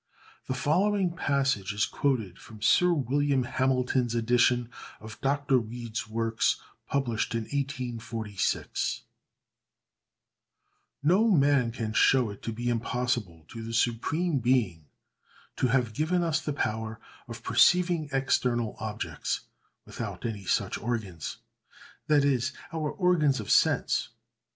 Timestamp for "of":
4.99-5.21, 17.27-17.43, 23.39-23.51